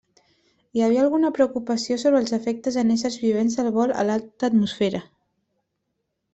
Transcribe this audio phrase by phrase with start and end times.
[0.77, 5.07] Hi havia alguna preocupació sobre els efectes en éssers vivents del vol a l'alta atmosfera.